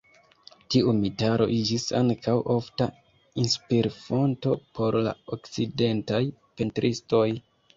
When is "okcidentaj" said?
5.39-6.23